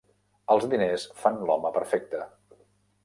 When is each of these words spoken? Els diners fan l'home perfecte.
Els 0.53 0.65
diners 0.71 1.05
fan 1.25 1.37
l'home 1.49 1.73
perfecte. 1.77 2.25